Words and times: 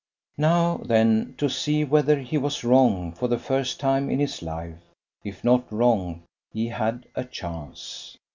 Now, 0.39 0.77
then, 0.77 1.35
to 1.37 1.47
see 1.47 1.83
whether 1.83 2.17
he 2.19 2.35
was 2.35 2.63
wrong 2.63 3.11
for 3.11 3.27
the 3.27 3.37
first 3.37 3.79
time 3.79 4.09
in 4.09 4.17
his 4.17 4.41
life! 4.41 4.81
If 5.23 5.43
not 5.43 5.71
wrong, 5.71 6.23
he 6.51 6.69
had 6.69 7.05
a 7.13 7.23
chance. 7.23 8.17